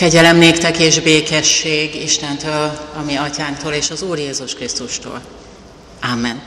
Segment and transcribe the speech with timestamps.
[0.00, 5.22] Kegyelem néktek és békesség Istentől, ami atyánktól és az Úr Jézus Krisztustól.
[6.12, 6.42] Amen.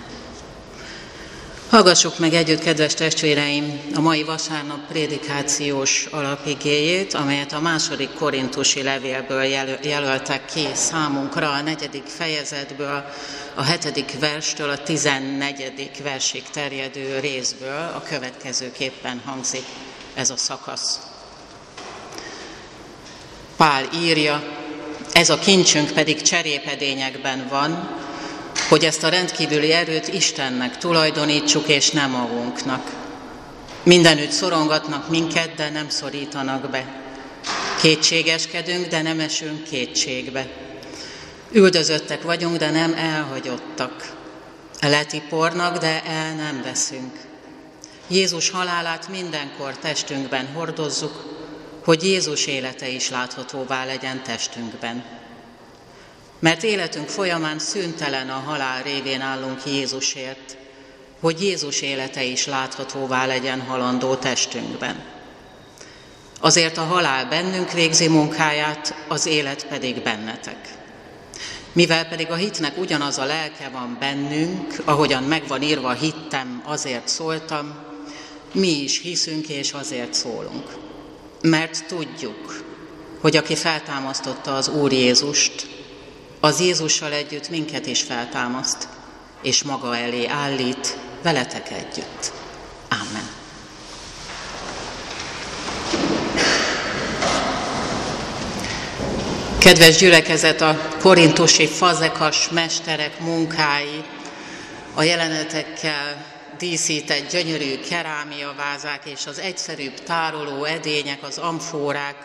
[1.69, 9.43] Hallgassuk meg együtt, kedves testvéreim, a mai vasárnap prédikációs alapigéjét, amelyet a második korintusi levélből
[9.83, 13.05] jelöltek ki számunkra, a negyedik fejezetből,
[13.55, 19.65] a hetedik verstől a tizennegyedik versig terjedő részből a következőképpen hangzik
[20.13, 21.12] ez a szakasz.
[23.57, 24.43] Pál írja,
[25.11, 28.01] ez a kincsünk pedig cserépedényekben van,
[28.69, 32.91] hogy ezt a rendkívüli erőt Istennek tulajdonítsuk, és nem magunknak.
[33.83, 37.01] Mindenütt szorongatnak minket, de nem szorítanak be.
[37.81, 40.47] Kétségeskedünk, de nem esünk kétségbe.
[41.51, 44.13] Üldözöttek vagyunk, de nem elhagyottak.
[44.81, 47.11] Letipornak, de el nem veszünk.
[48.07, 51.32] Jézus halálát mindenkor testünkben hordozzuk,
[51.83, 55.03] hogy Jézus élete is láthatóvá legyen testünkben.
[56.39, 60.57] Mert életünk folyamán szüntelen a halál révén állunk Jézusért,
[61.19, 65.03] hogy Jézus élete is láthatóvá legyen halandó testünkben.
[66.39, 70.57] Azért a halál bennünk végzi munkáját, az élet pedig bennetek.
[71.71, 77.75] Mivel pedig a hitnek ugyanaz a lelke van bennünk, ahogyan megvan írva, hittem, azért szóltam,
[78.51, 80.92] mi is hiszünk és azért szólunk.
[81.49, 82.63] Mert tudjuk,
[83.21, 85.67] hogy aki feltámasztotta az Úr Jézust,
[86.39, 88.87] az Jézussal együtt minket is feltámaszt,
[89.41, 92.31] és maga elé állít veletek együtt.
[92.89, 93.29] Amen.
[99.57, 104.03] Kedves gyülekezet, a korintusi fazekas mesterek munkái,
[104.93, 106.32] a jelenetekkel
[106.69, 112.15] díszített gyönyörű kerámiavázák és az egyszerűbb tároló edények, az amfórák,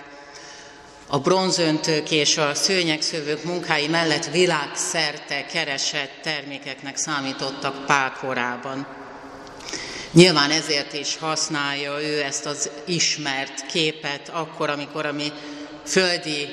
[1.06, 8.86] a bronzöntők és a szőnyegszövők munkái mellett világszerte keresett termékeknek számítottak Pál korában.
[10.12, 15.32] Nyilván ezért is használja ő ezt az ismert képet akkor, amikor a mi
[15.86, 16.48] földi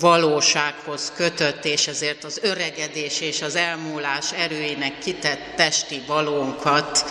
[0.00, 7.04] valósághoz kötött, és ezért az öregedés és az elmúlás erőinek kitett testi valónkat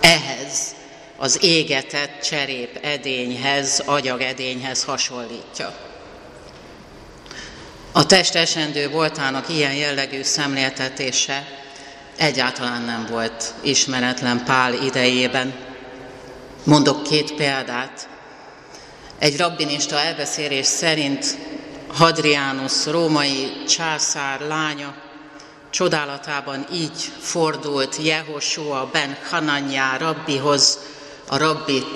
[0.00, 0.74] ehhez
[1.16, 5.74] az égetett cserép edényhez, agyagedényhez hasonlítja.
[7.92, 11.46] A test esendő voltának ilyen jellegű szemléltetése
[12.16, 15.54] egyáltalán nem volt ismeretlen Pál idejében.
[16.64, 18.08] Mondok két példát.
[19.18, 21.38] Egy rabbinista elbeszélés szerint
[21.94, 24.94] Hadrianus római császár lánya
[25.70, 30.78] csodálatában így fordult Jehoshua ben Hananyá rabbihoz,
[31.28, 31.86] a rabbi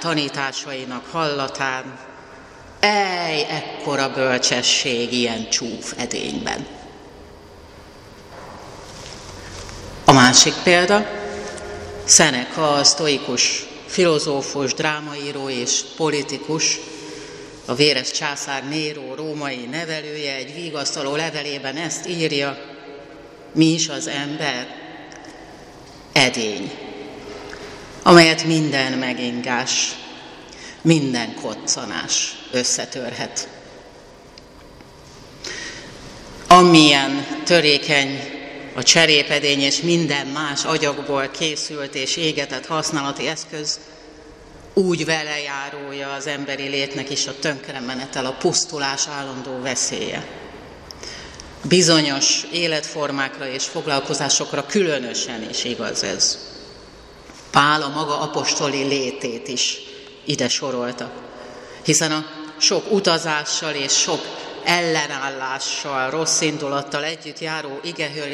[0.00, 1.98] tanításainak hallatán,
[2.80, 6.66] Ej, ekkora bölcsesség ilyen csúf edényben.
[10.04, 11.06] A másik példa,
[12.04, 16.78] Seneca, a sztoikus filozófus, drámaíró és politikus,
[17.64, 22.58] a véres császár Néró római nevelője egy vigasztaló levelében ezt írja,
[23.54, 24.66] mi is az ember?
[26.12, 26.70] Edény,
[28.02, 29.96] amelyet minden megingás,
[30.80, 33.48] minden koccanás összetörhet.
[36.46, 38.20] Amilyen törékeny
[38.74, 43.80] a cserépedény és minden más agyagból készült és égetett használati eszköz,
[44.74, 50.26] úgy vele járója az emberi létnek is a tönkremenetel, a pusztulás állandó veszélye.
[51.62, 56.38] Bizonyos életformákra és foglalkozásokra különösen is igaz ez.
[57.50, 59.78] Pál a maga apostoli létét is
[60.24, 61.12] ide sorolta.
[61.84, 64.20] Hiszen a sok utazással és sok
[64.64, 67.80] ellenállással, rossz indulattal együtt járó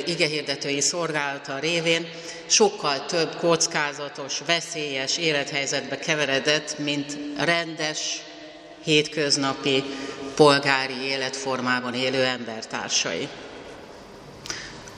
[0.07, 2.09] igehirdetői szolgálata révén
[2.47, 8.23] sokkal több kockázatos, veszélyes élethelyzetbe keveredett, mint rendes,
[8.85, 9.85] hétköznapi,
[10.35, 13.29] polgári életformában élő embertársai.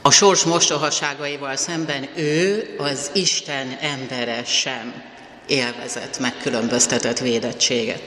[0.02, 5.02] A sors mostohaságaival szemben ő, az Isten embere sem
[5.46, 8.02] élvezett megkülönböztetett védettséget,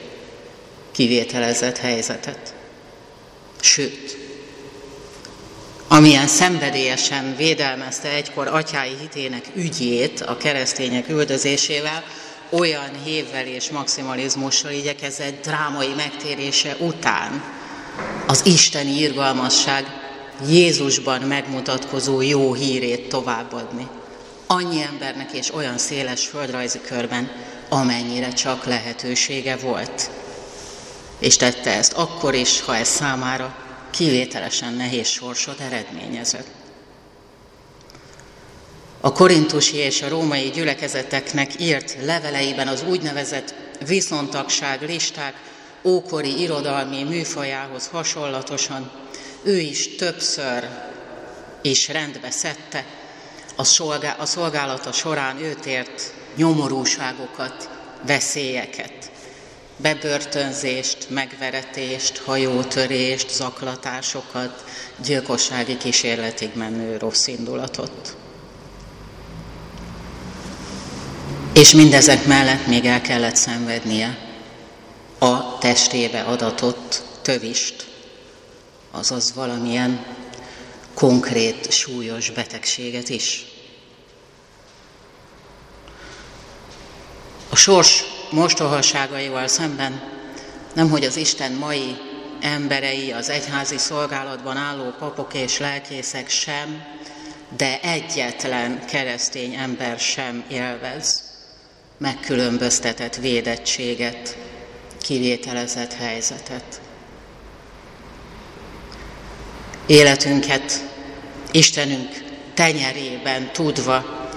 [0.92, 2.53] kivételezett helyzetet.
[3.64, 4.16] Sőt,
[5.88, 12.04] amilyen szenvedélyesen védelmezte egykor atyái hitének ügyét a keresztények üldözésével,
[12.50, 17.42] olyan hévvel és maximalizmussal igyekezett drámai megtérése után
[18.26, 19.84] az isteni irgalmasság
[20.48, 23.88] Jézusban megmutatkozó jó hírét továbbadni
[24.46, 27.30] annyi embernek és olyan széles földrajzi körben,
[27.68, 30.10] amennyire csak lehetősége volt.
[31.24, 33.56] És tette ezt akkor is, ha ez számára
[33.90, 36.46] kivételesen nehéz sorsot eredményezett.
[39.00, 43.54] A korintusi és a római gyülekezeteknek írt leveleiben az úgynevezett
[43.86, 45.34] viszontagság listák
[45.82, 48.90] ókori irodalmi műfajához hasonlatosan
[49.42, 50.68] ő is többször
[51.62, 52.84] is rendbe szedte
[53.56, 57.68] a, szolgá- a szolgálata során őt ért nyomorúságokat,
[58.06, 59.12] veszélyeket,
[59.76, 64.64] bebörtönzést, megveretést, hajótörést, zaklatásokat,
[65.04, 68.16] gyilkossági kísérletig menő rossz indulatot.
[71.54, 74.18] És mindezek mellett még el kellett szenvednie
[75.18, 77.86] a testébe adatott tövist,
[78.90, 80.06] azaz valamilyen
[80.94, 83.44] konkrét, súlyos betegséget is.
[87.48, 90.02] A sors mostohaságaival szemben
[90.74, 91.96] nemhogy az Isten mai
[92.40, 96.82] emberei, az egyházi szolgálatban álló papok és lelkészek sem,
[97.56, 101.22] de egyetlen keresztény ember sem élvez
[101.98, 104.36] megkülönböztetett védettséget,
[105.02, 106.80] kivételezett helyzetet.
[109.86, 110.92] Életünket
[111.50, 112.24] Istenünk
[112.54, 114.28] tenyerében tudva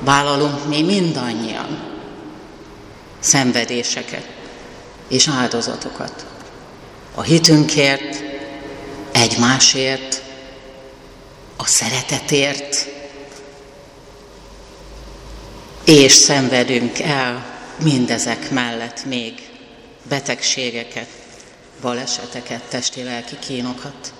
[0.00, 1.95] vállalunk mi mindannyian
[3.26, 4.26] szenvedéseket
[5.08, 6.26] és áldozatokat.
[7.14, 8.22] A hitünkért,
[9.12, 10.22] egymásért,
[11.56, 12.86] a szeretetért,
[15.84, 19.48] és szenvedünk el mindezek mellett még
[20.08, 21.08] betegségeket,
[21.80, 24.12] baleseteket, testi-lelki kínokat.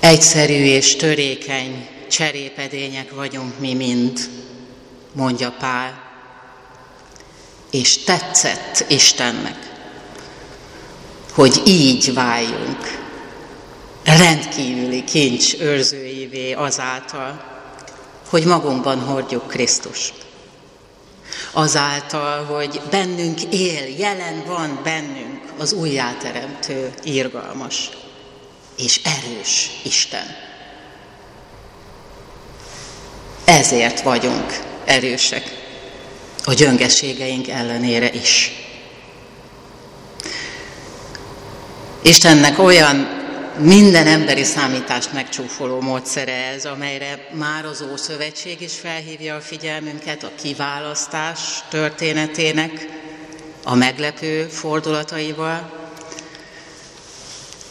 [0.00, 4.18] Egyszerű és törékeny cserépedények vagyunk mi mind,
[5.12, 6.02] mondja Pál,
[7.70, 9.70] és tetszett Istennek,
[11.32, 12.98] hogy így váljunk
[14.04, 17.44] rendkívüli kincs őrzőivé azáltal,
[18.28, 20.14] hogy magunkban hordjuk Krisztust.
[21.52, 27.90] Azáltal, hogy bennünk él, jelen van bennünk az újjáteremtő, irgalmas
[28.76, 30.36] és erős Isten.
[33.44, 35.42] Ezért vagyunk erősek
[36.44, 38.52] a gyöngeségeink ellenére is.
[42.02, 43.18] Istennek olyan
[43.58, 50.30] minden emberi számítást megcsúfoló módszere ez, amelyre már az Ószövetség is felhívja a figyelmünket a
[50.42, 51.38] kiválasztás
[51.68, 52.88] történetének,
[53.64, 55.72] a meglepő fordulataival.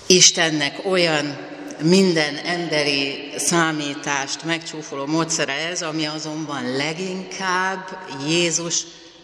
[0.07, 1.37] Istennek olyan
[1.81, 7.97] minden emberi számítást megcsúfoló módszere ez, ami azonban leginkább
[8.27, 8.83] Jézus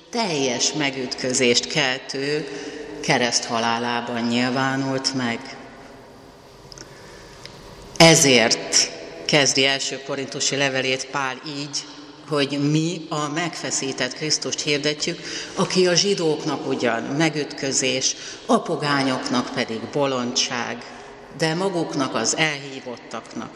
[0.09, 2.47] teljes megütközést keltő
[3.01, 5.39] kereszthalálában nyilvánult meg.
[7.97, 8.91] Ezért
[9.25, 11.83] kezdi első korintusi levelét Pál így,
[12.29, 15.19] hogy mi a megfeszített Krisztust hirdetjük,
[15.55, 18.15] aki a zsidóknak ugyan megütközés,
[18.45, 20.94] a pogányoknak pedig bolondság,
[21.37, 23.49] de maguknak az elhívottaknak,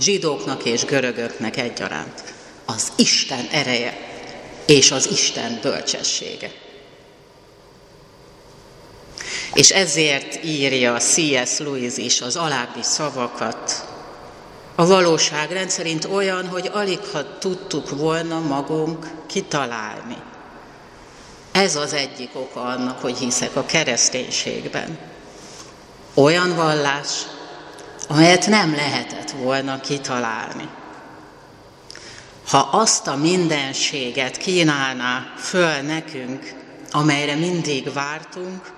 [0.00, 2.34] zsidóknak és görögöknek egyaránt
[2.64, 3.98] az Isten ereje
[4.66, 6.50] és az Isten bölcsessége.
[9.54, 11.58] És ezért írja C.S.
[11.58, 13.88] Lewis is az alábbi szavakat.
[14.74, 20.16] A valóság rendszerint olyan, hogy alig ha tudtuk volna magunk kitalálni.
[21.52, 24.98] Ez az egyik oka annak, hogy hiszek a kereszténységben.
[26.18, 27.26] Olyan vallás,
[28.08, 30.68] amelyet nem lehetett volna kitalálni.
[32.48, 36.54] Ha azt a mindenséget kínálná föl nekünk,
[36.90, 38.72] amelyre mindig vártunk,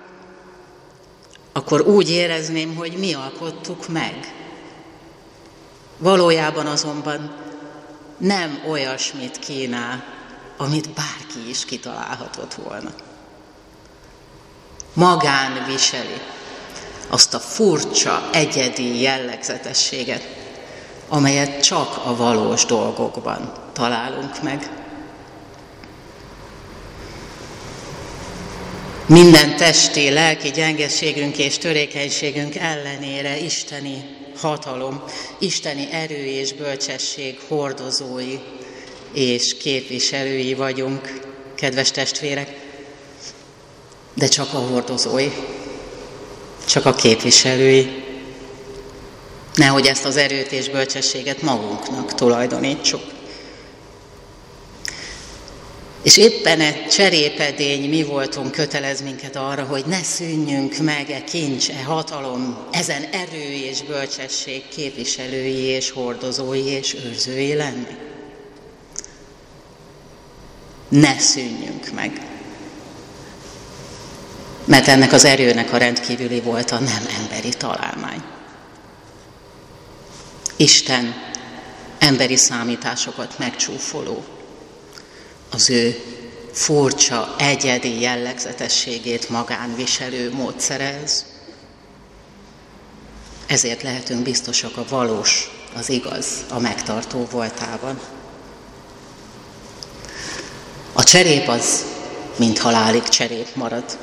[1.51, 4.33] akkor úgy érezném, hogy mi alkottuk meg.
[5.97, 7.35] Valójában azonban
[8.17, 10.03] nem olyasmit kínál,
[10.57, 12.91] amit bárki is kitalálhatott volna.
[14.93, 16.21] Magán viseli
[17.07, 20.27] azt a furcsa, egyedi jellegzetességet,
[21.07, 24.69] amelyet csak a valós dolgokban találunk meg.
[29.05, 35.03] Minden testi, lelki gyengeségünk és törékenységünk ellenére isteni hatalom,
[35.39, 38.39] isteni erő és bölcsesség hordozói
[39.13, 41.19] és képviselői vagyunk,
[41.55, 42.59] kedves testvérek,
[44.13, 45.27] de csak a hordozói,
[46.71, 48.03] csak a képviselői.
[49.55, 53.01] Nehogy ezt az erőt és bölcsességet magunknak tulajdonítsuk.
[56.03, 61.69] És éppen egy cserépedény mi voltunk kötelez minket arra, hogy ne szűnjünk meg e kincs,
[61.69, 67.97] e hatalom, ezen erő és bölcsesség képviselői és hordozói és őrzői lenni.
[70.89, 72.30] Ne szűnjünk meg.
[74.65, 78.23] Mert ennek az erőnek a rendkívüli volt a nem emberi találmány.
[80.55, 81.15] Isten
[81.99, 84.23] emberi számításokat megcsúfoló,
[85.49, 86.03] az ő
[86.51, 91.25] furcsa, egyedi jellegzetességét magán viselő módszerez.
[93.47, 97.99] Ezért lehetünk biztosak a valós, az igaz, a megtartó voltában.
[100.93, 101.85] A cserép az,
[102.35, 103.97] mint halálig cserép marad.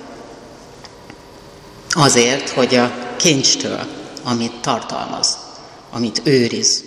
[2.01, 3.87] Azért, hogy a kincstől,
[4.23, 5.39] amit tartalmaz,
[5.91, 6.85] amit őriz,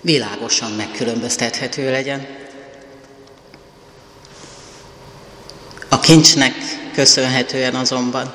[0.00, 2.26] világosan megkülönböztethető legyen.
[5.88, 6.54] A kincsnek
[6.92, 8.34] köszönhetően azonban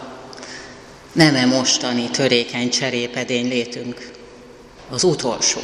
[1.11, 4.11] nem e mostani törékeny cserépedény létünk
[4.89, 5.61] az utolsó.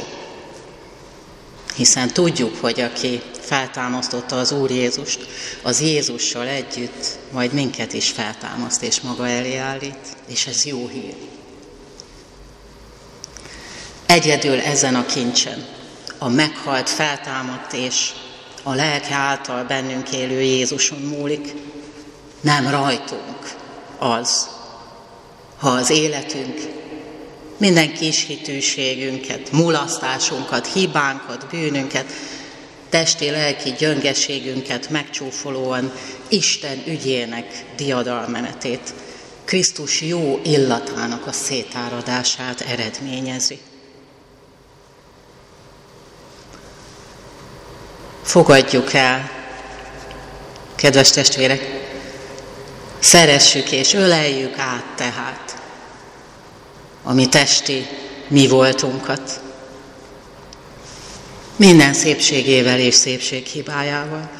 [1.74, 5.26] Hiszen tudjuk, hogy aki feltámasztotta az Úr Jézust,
[5.62, 11.14] az Jézussal együtt majd minket is feltámaszt és maga elé állít, és ez jó hír.
[14.06, 15.66] Egyedül ezen a kincsen,
[16.18, 18.10] a meghalt, feltámadt és
[18.62, 21.54] a lelke által bennünk élő Jézuson múlik,
[22.40, 23.54] nem rajtunk
[23.98, 24.48] az,
[25.58, 26.60] ha az életünk,
[27.56, 32.06] minden kis hitűségünket, mulasztásunkat, hibánkat, bűnünket,
[32.92, 35.92] testi, lelki gyöngeségünket megcsúfolóan
[36.28, 38.94] Isten ügyének diadalmenetét,
[39.44, 43.58] Krisztus jó illatának a szétáradását eredményezi.
[48.22, 49.30] Fogadjuk el,
[50.74, 51.60] kedves testvérek,
[52.98, 55.62] szeressük és öleljük át tehát
[57.02, 57.86] a mi testi
[58.28, 59.40] mi voltunkat,
[61.62, 64.30] minden szépségével és szépséghibájával,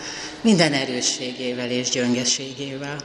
[0.40, 2.96] minden erősségével és gyöngeségével.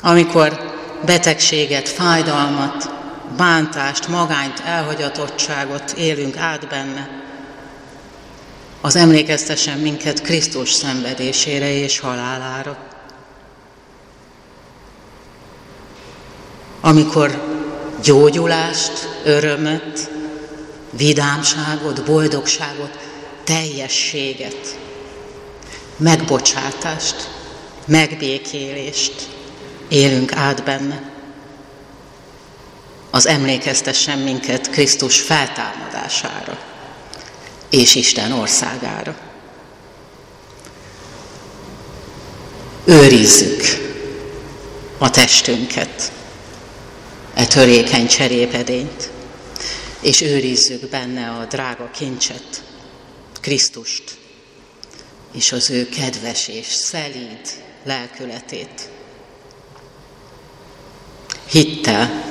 [0.00, 0.74] Amikor
[1.04, 2.90] betegséget, fájdalmat,
[3.36, 7.22] bántást, magányt, elhagyatottságot élünk át benne,
[8.80, 12.78] az emlékeztessen minket Krisztus szenvedésére és halálára.
[16.80, 17.42] Amikor
[18.02, 20.15] gyógyulást, örömöt,
[20.90, 22.98] vidámságot, boldogságot,
[23.44, 24.78] teljességet,
[25.96, 27.30] megbocsátást,
[27.86, 29.28] megbékélést
[29.88, 31.10] élünk át benne.
[33.10, 36.58] Az emlékeztessen minket Krisztus feltámadására
[37.70, 39.16] és Isten országára.
[42.84, 43.62] Őrizzük
[44.98, 46.12] a testünket,
[47.34, 49.10] e törékeny cserépedényt,
[50.06, 52.62] és őrizzük benne a drága kincset,
[53.40, 54.02] Krisztust,
[55.32, 57.40] és az ő kedves és szelíd
[57.84, 58.88] lelkületét.
[61.50, 62.24] Hittel,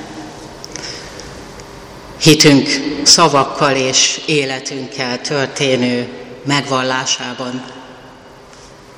[2.20, 2.68] hitünk
[3.02, 6.08] szavakkal és életünkkel történő
[6.44, 7.64] megvallásában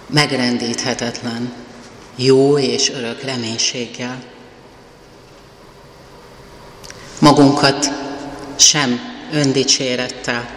[0.07, 1.53] megrendíthetetlen,
[2.17, 4.23] jó és örök reménységgel.
[7.19, 7.98] Magunkat
[8.59, 9.01] sem
[9.33, 10.49] öndicsérettel,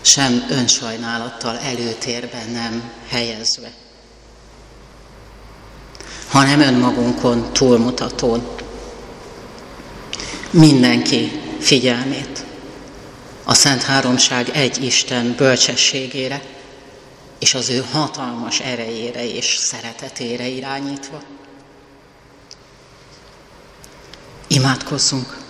[0.00, 3.72] sem önsajnálattal előtérben nem helyezve,
[6.28, 8.48] hanem önmagunkon túlmutatón.
[10.50, 12.44] Mindenki figyelmét
[13.44, 16.42] a Szent Háromság egy Isten bölcsességére
[17.38, 21.22] és az ő hatalmas erejére és szeretetére irányítva.
[24.46, 25.43] Imádkozzunk!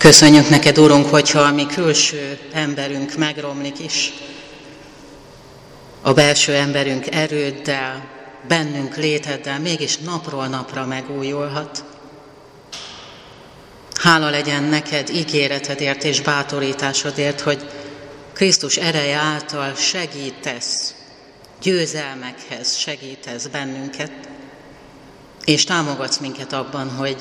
[0.00, 4.12] Köszönjük neked, Urunk, hogyha a mi külső emberünk megromlik is,
[6.00, 8.08] a belső emberünk erőddel,
[8.48, 11.84] bennünk léteddel mégis napról napra megújulhat.
[13.94, 17.68] Hála legyen neked ígéretedért és bátorításodért, hogy
[18.32, 20.94] Krisztus ereje által segítesz,
[21.62, 24.12] győzelmekhez segítesz bennünket,
[25.44, 27.16] és támogatsz minket abban, hogy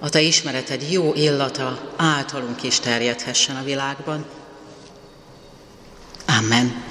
[0.00, 4.24] a Te ismereted jó illata általunk is terjedhessen a világban.
[6.26, 6.89] Amen.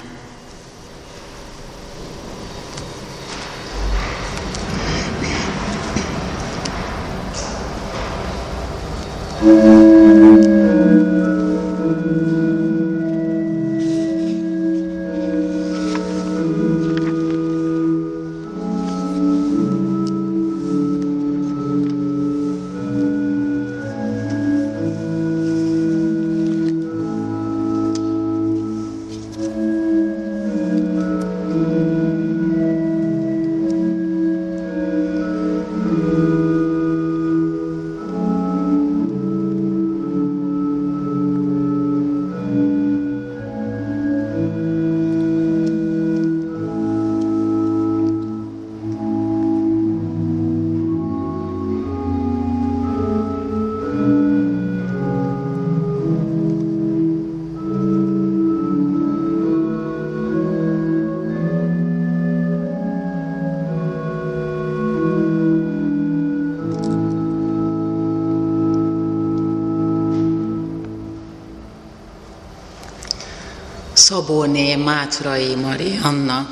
[74.10, 76.48] Szabóné Mátrai Marianna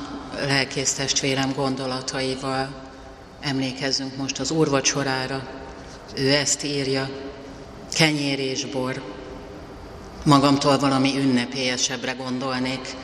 [0.47, 2.69] lelkész testvérem gondolataival
[3.41, 5.49] emlékezzünk most az úrvacsorára.
[6.17, 7.11] Ő ezt írja,
[7.93, 9.03] kenyér és bor.
[10.25, 12.97] Magamtól valami ünnepélyesebbre gondolnék,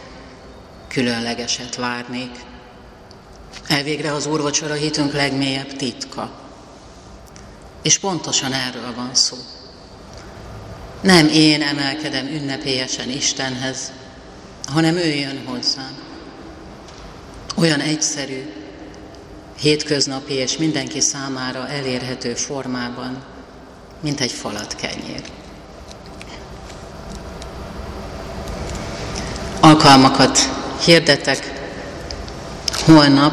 [0.89, 2.45] különlegeset várnék.
[3.69, 6.31] Elvégre az úrvacsora hitünk legmélyebb titka.
[7.83, 9.37] És pontosan erről van szó.
[11.01, 13.93] Nem én emelkedem ünnepélyesen Istenhez,
[14.67, 15.97] hanem ő jön hozzám.
[17.57, 18.53] Olyan egyszerű,
[19.61, 23.25] hétköznapi és mindenki számára elérhető formában,
[24.01, 25.23] mint egy falat kenyér.
[29.61, 30.39] Alkalmakat
[30.85, 31.53] hirdetek.
[32.85, 33.33] Holnap,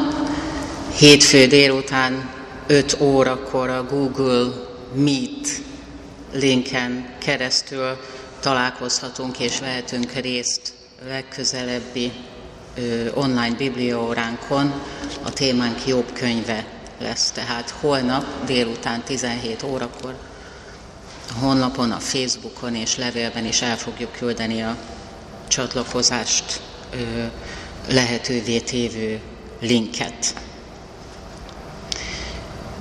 [0.96, 2.30] hétfő délután
[2.68, 4.52] 5 órakor a Google
[4.94, 5.48] Meet
[6.34, 7.98] linken keresztül
[8.40, 10.71] találkozhatunk és vehetünk részt
[11.08, 12.12] legközelebbi
[13.14, 14.74] online bibliaóránkon.
[15.24, 16.66] A témánk jobb könyve
[17.00, 20.16] lesz, tehát holnap délután 17 órakor
[21.36, 24.78] a honlapon, a Facebookon és levélben is el fogjuk küldeni a
[25.48, 26.62] csatlakozást
[27.88, 29.20] lehetővé tévő
[29.60, 30.34] linket.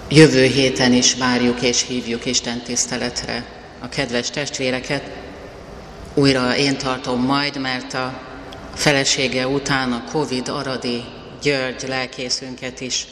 [0.09, 3.45] Jövő héten is várjuk és hívjuk Isten tiszteletre
[3.79, 5.20] a kedves testvéreket.
[6.15, 8.21] Újra én tartom majd, mert a
[8.75, 11.05] felesége után a Covid Aradi
[11.43, 13.07] György lelkészünket is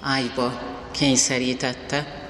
[0.00, 2.28] ágyba kényszerítette,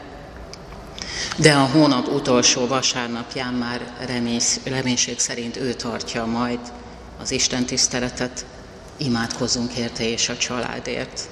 [1.37, 6.59] de a hónap utolsó vasárnapján már remész, reménység szerint ő tartja majd
[7.21, 8.47] az Isten tiszteletet,
[8.97, 11.29] imádkozzunk érte és a családért.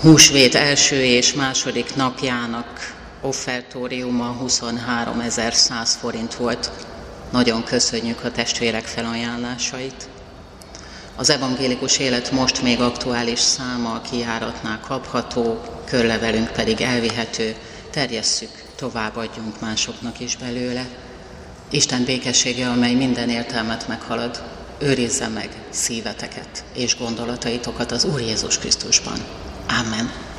[0.00, 6.70] Húsvét első és második napjának offertóriuma 23.100 forint volt.
[7.30, 10.08] Nagyon köszönjük a testvérek felajánlásait.
[11.16, 17.54] Az evangélikus élet most még aktuális száma a kiáratnál kapható, körlevelünk pedig elvihető,
[17.90, 20.86] terjesszük, továbbadjunk másoknak is belőle.
[21.70, 24.42] Isten békessége, amely minden értelmet meghalad,
[24.78, 29.18] őrizze meg szíveteket és gondolataitokat az Úr Jézus Krisztusban.
[29.68, 30.31] Amen.